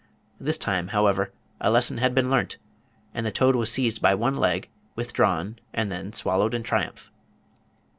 This 0.39 0.57
time, 0.57 0.87
however, 0.87 1.31
a 1.59 1.69
lesson 1.69 1.99
had 1.99 2.15
been 2.15 2.31
learnt, 2.31 2.57
and 3.13 3.23
the 3.23 3.31
toad 3.31 3.55
was 3.55 3.71
seized 3.71 4.01
by 4.01 4.15
one 4.15 4.35
leg, 4.35 4.67
withdrawn, 4.95 5.59
and 5.73 5.91
then 5.91 6.11
swallowed 6.11 6.55
in 6.55 6.63
triumph." 6.63 7.11